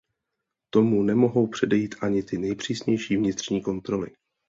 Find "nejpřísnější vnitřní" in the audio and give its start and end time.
2.37-3.61